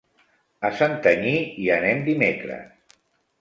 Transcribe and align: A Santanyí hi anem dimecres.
A 0.69 0.71
Santanyí 0.79 1.33
hi 1.65 1.69
anem 1.75 2.01
dimecres. 2.09 2.99